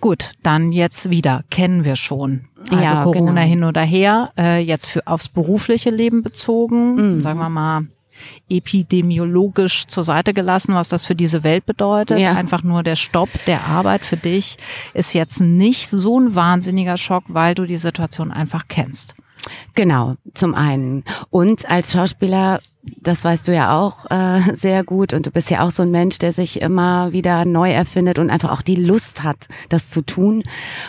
[0.00, 2.46] gut, dann jetzt wieder, kennen wir schon.
[2.70, 3.46] Also ja, Corona genau.
[3.46, 7.22] hin oder her, äh, jetzt für aufs berufliche Leben bezogen, mhm.
[7.22, 7.82] sagen wir mal
[8.48, 12.18] epidemiologisch zur Seite gelassen, was das für diese Welt bedeutet.
[12.18, 12.34] Ja.
[12.34, 14.56] Einfach nur der Stopp der Arbeit für dich
[14.94, 19.14] ist jetzt nicht so ein wahnsinniger Schock, weil du die Situation einfach kennst.
[19.74, 21.04] Genau, zum einen.
[21.30, 25.64] Und als Schauspieler das weißt du ja auch äh, sehr gut und du bist ja
[25.64, 29.22] auch so ein Mensch, der sich immer wieder neu erfindet und einfach auch die Lust
[29.22, 30.42] hat, das zu tun.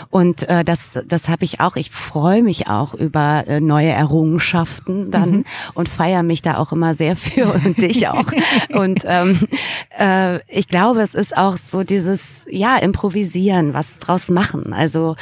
[0.10, 1.76] Und äh, das, das habe ich auch.
[1.76, 5.46] Ich freue mich auch über äh, neue Errungenschaften dann mhm.
[5.74, 8.26] und feiere mich da auch immer sehr für und dich auch.
[8.74, 9.40] und ähm,
[10.00, 14.74] äh, ich glaube, es ist auch so dieses ja improvisieren, was draus machen.
[14.74, 15.16] Also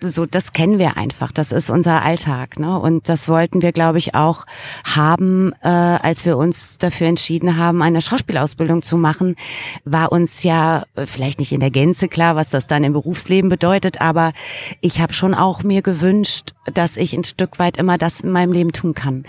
[0.00, 1.32] so das kennen wir einfach.
[1.32, 2.78] Das ist unser Alltag, ne?
[2.78, 4.44] Und das wollten wir, glaube ich, auch
[4.84, 9.36] haben äh, als wir uns dafür entschieden haben, eine Schauspielausbildung zu machen,
[9.84, 13.48] war uns ja äh, vielleicht nicht in der Gänze klar, was das dann im Berufsleben
[13.48, 14.32] bedeutet, aber
[14.80, 18.52] ich habe schon auch mir gewünscht, dass ich ein Stück weit immer das in meinem
[18.52, 19.24] Leben tun kann.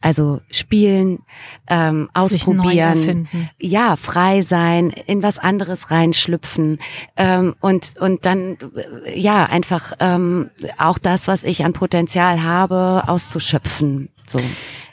[0.00, 1.20] Also spielen,
[1.68, 3.28] ähm, ausprobieren,
[3.60, 6.78] ja, frei sein, in was anderes reinschlüpfen
[7.16, 8.58] ähm, und und dann
[9.04, 14.08] äh, ja einfach ähm, auch das, was ich an Potenzial habe, auszuschöpfen.
[14.28, 14.40] So.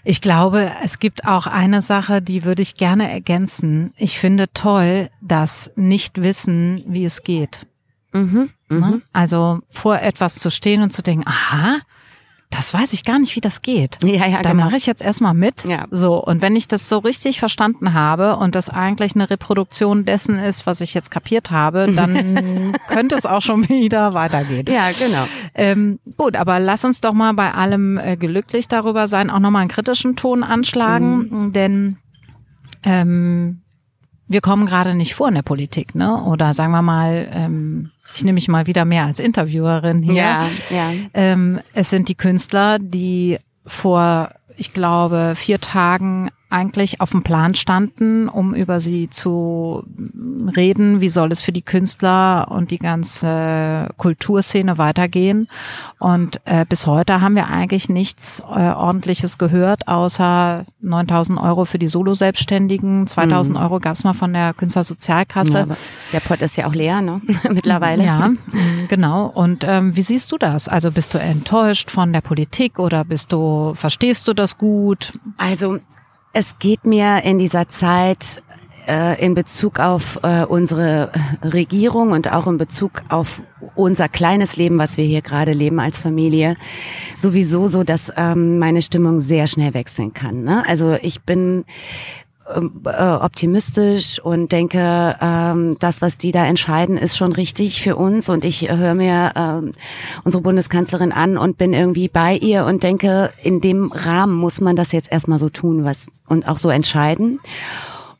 [0.03, 3.93] Ich glaube, es gibt auch eine Sache, die würde ich gerne ergänzen.
[3.97, 7.65] Ich finde toll, dass nicht wissen, wie es geht.
[8.11, 8.77] Mhm, ne?
[8.77, 9.01] mhm.
[9.13, 11.79] Also vor etwas zu stehen und zu denken, aha,
[12.55, 13.97] das weiß ich gar nicht, wie das geht.
[14.03, 14.65] Ja, ja, da genau.
[14.65, 15.65] mache ich jetzt erstmal mit.
[15.65, 15.85] Ja.
[15.89, 20.37] So, und wenn ich das so richtig verstanden habe und das eigentlich eine Reproduktion dessen
[20.37, 24.67] ist, was ich jetzt kapiert habe, dann könnte es auch schon wieder weitergehen.
[24.69, 25.25] Ja, genau.
[25.55, 29.61] Ähm, gut, aber lass uns doch mal bei allem äh, glücklich darüber sein, auch nochmal
[29.61, 31.53] einen kritischen Ton anschlagen, mhm.
[31.53, 31.97] denn
[32.83, 33.61] ähm,
[34.27, 36.23] wir kommen gerade nicht vor in der Politik, ne?
[36.23, 40.15] Oder sagen wir mal, ähm, ich nehme mich mal wieder mehr als Interviewerin hier.
[40.15, 40.91] Ja, ja.
[41.13, 47.55] Ähm, es sind die Künstler, die vor, ich glaube, vier Tagen eigentlich auf dem Plan
[47.55, 49.83] standen, um über sie zu
[50.55, 55.47] reden, wie soll es für die Künstler und die ganze Kulturszene weitergehen.
[55.99, 61.79] Und äh, bis heute haben wir eigentlich nichts äh, Ordentliches gehört, außer 9000 Euro für
[61.79, 63.63] die Solo-Selbstständigen, 2000 mhm.
[63.63, 65.65] Euro gab es mal von der Künstlersozialkasse.
[65.67, 65.75] Ja,
[66.13, 67.21] der Pott ist ja auch leer, ne?
[67.51, 68.05] mittlerweile.
[68.05, 68.31] Ja,
[68.89, 69.25] genau.
[69.25, 70.67] Und ähm, wie siehst du das?
[70.67, 75.13] Also bist du enttäuscht von der Politik oder bist du, verstehst du das gut?
[75.37, 75.79] Also
[76.33, 78.41] es geht mir in dieser Zeit
[78.87, 81.11] äh, in Bezug auf äh, unsere
[81.43, 83.41] Regierung und auch in Bezug auf
[83.75, 86.57] unser kleines Leben, was wir hier gerade leben als Familie,
[87.17, 90.43] sowieso so, dass ähm, meine Stimmung sehr schnell wechseln kann.
[90.43, 90.63] Ne?
[90.67, 91.65] Also ich bin
[92.45, 98.29] optimistisch und denke, ähm, das, was die da entscheiden, ist schon richtig für uns.
[98.29, 99.71] Und ich höre mir ähm,
[100.23, 104.75] unsere Bundeskanzlerin an und bin irgendwie bei ihr und denke, in dem Rahmen muss man
[104.75, 107.39] das jetzt erstmal so tun, was und auch so entscheiden.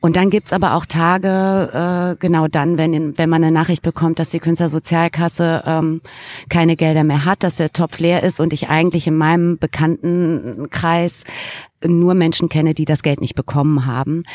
[0.03, 4.19] Und dann gibt's aber auch Tage, äh, genau dann, wenn, wenn man eine Nachricht bekommt,
[4.19, 6.01] dass die Künstlersozialkasse ähm,
[6.49, 11.23] keine Gelder mehr hat, dass der Topf leer ist und ich eigentlich in meinem Bekanntenkreis
[11.85, 14.25] nur Menschen kenne, die das Geld nicht bekommen haben.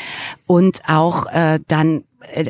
[0.47, 2.03] Und auch äh, dann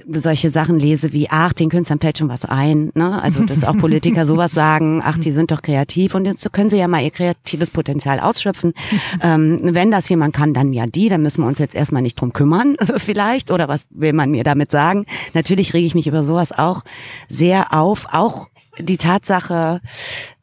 [0.08, 2.92] solche Sachen lese wie, ach, den Künstlern fällt schon was ein.
[2.96, 3.22] Ne?
[3.22, 6.78] Also, dass auch Politiker sowas sagen, ach, die sind doch kreativ und jetzt können sie
[6.78, 8.74] ja mal ihr kreatives Potenzial ausschöpfen.
[9.22, 12.20] ähm, wenn das jemand kann, dann ja die, dann müssen wir uns jetzt erstmal nicht
[12.20, 13.52] drum kümmern, vielleicht.
[13.52, 15.06] Oder was will man mir damit sagen?
[15.34, 16.84] Natürlich rege ich mich über sowas auch
[17.30, 18.08] sehr auf.
[18.12, 18.48] Auch
[18.80, 19.82] die Tatsache,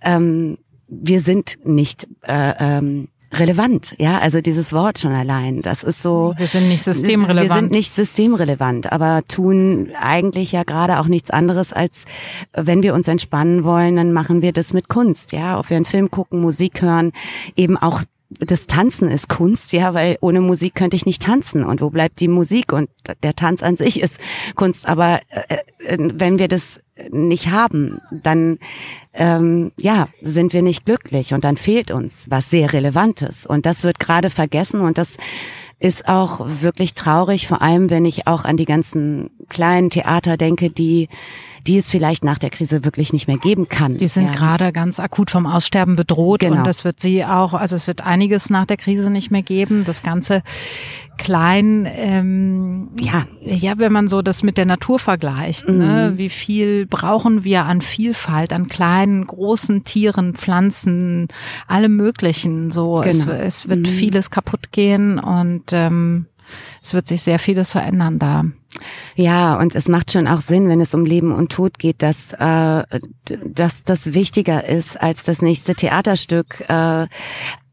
[0.02, 0.58] ähm,
[0.88, 3.08] wir sind nicht äh, ähm,
[3.38, 6.34] relevant, ja, also dieses Wort schon allein, das ist so.
[6.36, 7.50] Wir sind nicht systemrelevant.
[7.50, 12.04] Wir sind nicht systemrelevant, aber tun eigentlich ja gerade auch nichts anderes als,
[12.52, 15.86] wenn wir uns entspannen wollen, dann machen wir das mit Kunst, ja, ob wir einen
[15.86, 17.12] Film gucken, Musik hören,
[17.56, 21.64] eben auch das Tanzen ist Kunst, ja, weil ohne Musik könnte ich nicht tanzen.
[21.64, 22.72] Und wo bleibt die Musik?
[22.72, 22.90] Und
[23.22, 24.20] der Tanz an sich ist
[24.56, 24.88] Kunst.
[24.88, 28.58] Aber äh, äh, wenn wir das nicht haben, dann
[29.12, 33.46] ähm, ja sind wir nicht glücklich und dann fehlt uns was sehr Relevantes.
[33.46, 35.16] Und das wird gerade vergessen und das
[35.78, 40.70] ist auch wirklich traurig, vor allem wenn ich auch an die ganzen kleinen Theater denke,
[40.70, 41.08] die
[41.66, 43.96] die es vielleicht nach der Krise wirklich nicht mehr geben kann.
[43.96, 44.32] Die sind ja.
[44.32, 46.58] gerade ganz akut vom Aussterben bedroht genau.
[46.58, 49.84] und das wird sie auch, also es wird einiges nach der Krise nicht mehr geben.
[49.84, 50.42] Das ganze
[51.18, 55.72] klein, ähm, ja, ja, wenn man so das mit der Natur vergleicht, ne?
[55.72, 55.78] mhm.
[55.78, 61.28] ne, wie viel brauchen wir an Vielfalt, an kleinen, großen Tieren, Pflanzen,
[61.66, 62.70] alle möglichen.
[62.70, 63.06] So, genau.
[63.06, 63.86] es, es, wird mhm.
[63.86, 66.26] vieles kaputt gehen und ähm,
[66.82, 68.44] es wird sich sehr vieles verändern da.
[69.14, 72.32] Ja, und es macht schon auch Sinn, wenn es um Leben und Tod geht, dass,
[72.32, 72.82] äh,
[73.44, 76.64] dass das wichtiger ist als das nächste Theaterstück.
[76.68, 77.06] Äh,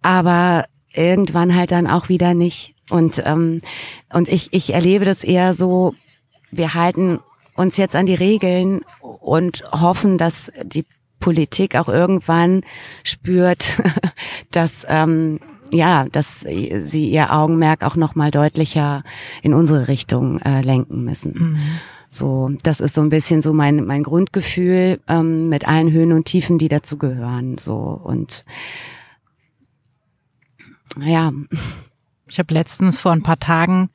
[0.01, 2.75] aber irgendwann halt dann auch wieder nicht.
[2.89, 3.61] Und, ähm,
[4.11, 5.95] und ich, ich erlebe das eher so,
[6.51, 7.19] wir halten
[7.55, 10.85] uns jetzt an die Regeln und hoffen, dass die
[11.19, 12.61] Politik auch irgendwann
[13.03, 13.81] spürt,
[14.51, 15.39] dass ähm,
[15.71, 19.03] ja, dass sie ihr Augenmerk auch noch mal deutlicher
[19.41, 21.33] in unsere Richtung äh, lenken müssen.
[21.33, 21.57] Mhm.
[22.09, 26.25] So, das ist so ein bisschen so mein mein Grundgefühl ähm, mit allen Höhen und
[26.25, 27.57] Tiefen, die dazu gehören.
[27.57, 28.45] So und
[30.99, 31.31] ja.
[32.27, 33.89] Ich habe letztens vor ein paar Tagen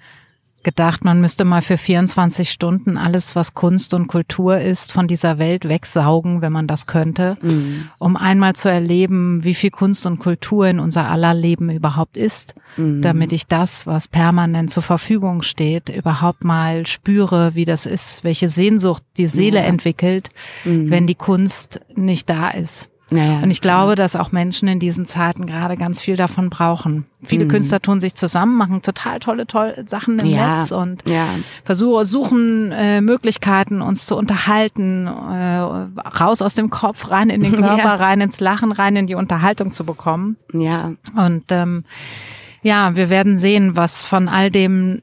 [0.69, 5.39] gedacht, man müsste mal für 24 Stunden alles, was Kunst und Kultur ist, von dieser
[5.39, 7.89] Welt wegsaugen, wenn man das könnte, mhm.
[7.99, 12.55] um einmal zu erleben, wie viel Kunst und Kultur in unser aller Leben überhaupt ist,
[12.77, 13.01] mhm.
[13.01, 18.51] damit ich das, was permanent zur Verfügung steht, überhaupt mal spüre, wie das ist, welche
[18.51, 19.65] Sehnsucht die Seele ja.
[19.65, 20.29] entwickelt,
[20.67, 20.91] mhm.
[20.91, 22.91] wenn die Kunst nicht da ist.
[23.11, 27.07] Naja, und ich glaube, dass auch Menschen in diesen Zeiten gerade ganz viel davon brauchen.
[27.23, 27.49] Viele mhm.
[27.49, 31.27] Künstler tun sich zusammen, machen total tolle, tolle Sachen im ja, Netz und ja.
[31.64, 35.59] versuchen, suchen äh, Möglichkeiten, uns zu unterhalten, äh,
[36.21, 37.94] raus aus dem Kopf, rein in den Körper, ja.
[37.94, 40.37] rein ins Lachen, rein in die Unterhaltung zu bekommen.
[40.53, 40.92] Ja.
[41.16, 41.85] Und ähm,
[42.62, 45.01] ja, wir werden sehen, was von all dem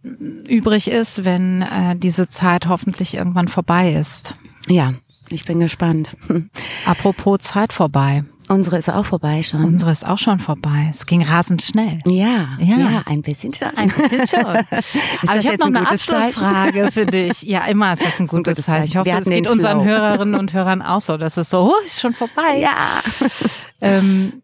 [0.47, 4.35] übrig ist, wenn äh, diese Zeit hoffentlich irgendwann vorbei ist.
[4.67, 4.93] Ja,
[5.31, 6.15] ich bin gespannt.
[6.85, 8.23] Apropos Zeit vorbei.
[8.47, 9.63] Unsere ist auch vorbei schon.
[9.63, 10.87] Unsere ist auch schon vorbei.
[10.91, 12.01] Es ging rasend schnell.
[12.05, 13.69] Ja, ja, ja ein bisschen schon.
[13.69, 14.45] Ein bisschen schon.
[14.45, 16.91] Aber ich habe noch eine Abschlussfrage Zeichen?
[16.91, 17.41] für dich.
[17.41, 18.85] Ja, immer ist das ein gutes, gutes Zeichen.
[18.85, 21.17] Ich hoffe, es geht unseren Hörerinnen und Hörern auch so.
[21.17, 22.59] Das ist so, oh, ist schon vorbei.
[22.59, 23.01] Ja.
[23.81, 24.43] Ähm,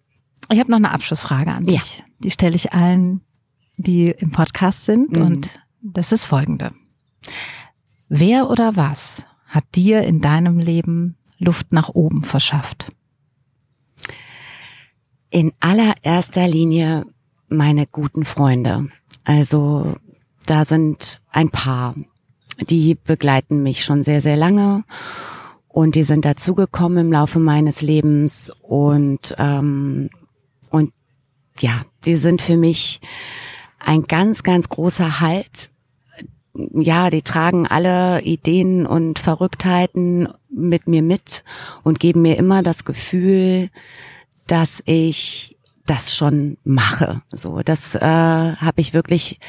[0.50, 2.00] ich habe noch eine Abschlussfrage an dich.
[2.00, 2.06] Ja.
[2.20, 3.22] Die stelle ich allen,
[3.78, 5.16] die im Podcast sind.
[5.16, 5.26] Mhm.
[5.26, 5.50] Und
[5.82, 6.72] das ist folgende.
[8.10, 12.88] Wer oder was hat dir in deinem Leben Luft nach oben verschafft?
[15.30, 17.06] In allererster Linie
[17.48, 18.88] meine guten Freunde.
[19.24, 19.96] Also
[20.46, 21.96] da sind ein paar,
[22.70, 24.84] die begleiten mich schon sehr, sehr lange
[25.68, 30.10] und die sind dazugekommen im Laufe meines Lebens und ähm,
[30.70, 30.94] und
[31.60, 33.02] ja, die sind für mich
[33.80, 35.71] ein ganz, ganz großer Halt.
[36.54, 41.44] Ja, die tragen alle Ideen und Verrücktheiten mit mir mit
[41.84, 43.70] und geben mir immer das Gefühl,
[44.48, 47.22] dass ich das schon mache.
[47.32, 49.40] So, das äh, habe ich wirklich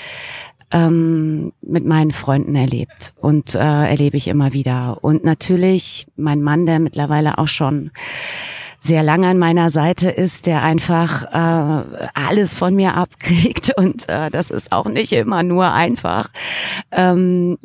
[0.72, 4.98] ähm, mit meinen Freunden erlebt und äh, erlebe ich immer wieder.
[5.02, 7.90] Und natürlich mein Mann, der mittlerweile auch schon
[8.82, 14.30] sehr lange an meiner Seite ist, der einfach äh, alles von mir abkriegt und äh,
[14.30, 16.30] das ist auch nicht immer nur einfach.
[16.90, 17.58] Ähm,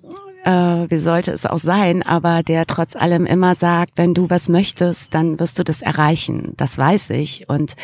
[0.43, 4.47] äh, wie sollte es auch sein, aber der trotz allem immer sagt, wenn du was
[4.47, 6.53] möchtest, dann wirst du das erreichen.
[6.55, 7.75] Das weiß ich und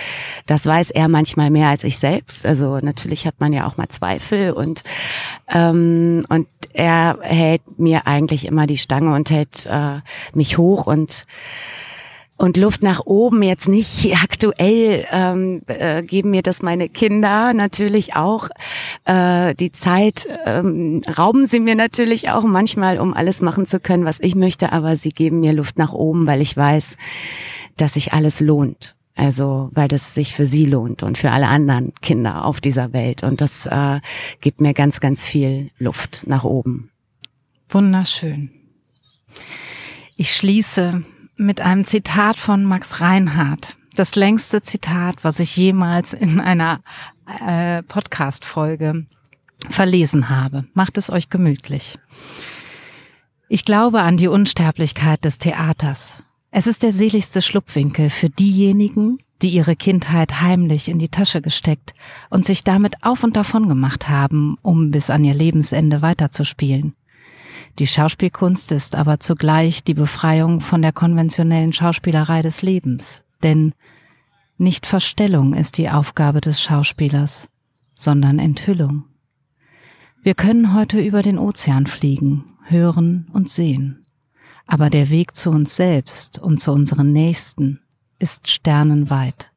[0.46, 2.46] das weiß er manchmal mehr als ich selbst.
[2.46, 4.84] Also natürlich hat man ja auch mal Zweifel und
[5.52, 10.00] ähm, und er hält mir eigentlich immer die Stange und hält äh,
[10.34, 11.26] mich hoch und
[12.38, 14.16] und Luft nach oben jetzt nicht.
[14.24, 18.50] Aktuell ähm, äh, geben mir das meine Kinder natürlich auch.
[19.06, 24.06] Äh, die Zeit ähm, rauben sie mir natürlich auch manchmal um alles machen zu können
[24.06, 24.72] was ich möchte.
[24.72, 26.98] Aber sie geben mir Luft nach oben weil ich weiß
[27.78, 28.96] dass sich alles lohnt.
[29.16, 33.24] Also weil das sich für sie lohnt und für alle anderen Kinder auf dieser Welt.
[33.24, 34.00] Und das äh,
[34.42, 36.90] gibt mir ganz ganz viel Luft nach oben.
[37.70, 38.52] Wunderschön.
[40.16, 41.04] Ich schließe
[41.36, 43.78] mit einem Zitat von Max Reinhardt.
[43.96, 46.82] Das längste Zitat, was ich jemals in einer
[47.46, 49.06] äh, Podcast-Folge
[49.70, 50.66] verlesen habe.
[50.74, 52.00] Macht es euch gemütlich.
[53.50, 56.24] Ich glaube an die Unsterblichkeit des Theaters.
[56.52, 61.94] Es ist der seligste Schlupfwinkel für diejenigen, die ihre Kindheit heimlich in die Tasche gesteckt
[62.30, 66.96] und sich damit auf und davon gemacht haben, um bis an ihr Lebensende weiterzuspielen.
[67.80, 73.24] Die Schauspielkunst ist aber zugleich die Befreiung von der konventionellen Schauspielerei des Lebens.
[73.42, 73.74] Denn
[74.58, 77.50] nicht Verstellung ist die Aufgabe des Schauspielers,
[77.98, 79.06] sondern Enthüllung.
[80.22, 84.06] Wir können heute über den Ozean fliegen, hören und sehen.
[84.68, 87.82] Aber der Weg zu uns selbst und zu unseren Nächsten
[88.20, 89.52] ist sternenweit.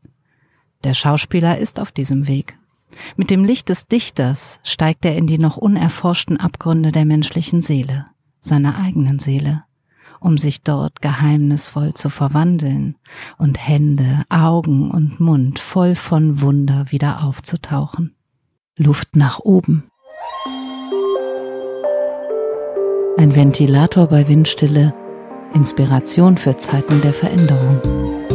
[0.84, 2.55] Der Schauspieler ist auf diesem Weg.
[3.16, 8.06] Mit dem Licht des Dichters steigt er in die noch unerforschten Abgründe der menschlichen Seele,
[8.40, 9.64] seiner eigenen Seele,
[10.20, 12.96] um sich dort geheimnisvoll zu verwandeln
[13.38, 18.14] und Hände, Augen und Mund voll von Wunder wieder aufzutauchen.
[18.76, 19.88] Luft nach oben.
[23.18, 24.94] Ein Ventilator bei Windstille,
[25.54, 28.25] Inspiration für Zeiten der Veränderung.